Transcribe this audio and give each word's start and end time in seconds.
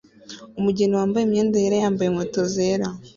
Umugeni 0.59 0.97
wambaye 0.99 1.23
imyenda 1.25 1.55
yera 1.63 1.77
yambaye 1.83 2.07
inkweto 2.09 2.41
zera 2.53 2.87